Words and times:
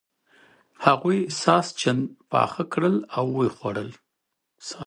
هغوی 0.85 1.19
ساسچن 1.41 1.99
پاخه 2.31 2.63
کړل 2.73 2.95
او 3.17 3.25
و 3.33 3.39
یې 3.45 3.51
خوړل. 3.57 3.89